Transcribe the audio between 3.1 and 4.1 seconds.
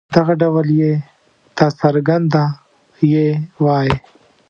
يې وايي.